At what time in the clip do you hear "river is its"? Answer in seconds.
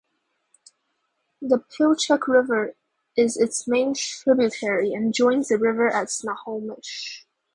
2.27-3.67